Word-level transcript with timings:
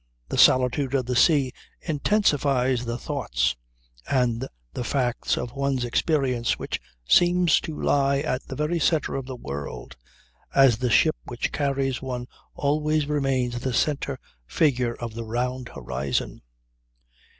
The 0.29 0.37
solitude 0.39 0.95
of 0.95 1.05
the 1.05 1.15
sea 1.15 1.51
intensifies 1.79 2.85
the 2.85 2.97
thoughts 2.97 3.55
and 4.09 4.47
the 4.73 4.83
facts 4.83 5.37
of 5.37 5.51
one's 5.53 5.85
experience 5.85 6.57
which 6.57 6.81
seems 7.07 7.59
to 7.59 7.79
lie 7.79 8.17
at 8.17 8.41
the 8.47 8.55
very 8.55 8.79
centre 8.79 9.13
of 9.13 9.27
the 9.27 9.35
world, 9.35 9.95
as 10.55 10.79
the 10.79 10.89
ship 10.89 11.17
which 11.25 11.51
carries 11.51 12.01
one 12.01 12.25
always 12.55 13.05
remains 13.05 13.59
the 13.59 13.73
centre 13.73 14.17
figure 14.47 14.95
of 14.95 15.13
the 15.13 15.23
round 15.23 15.69
horizon. 15.69 16.41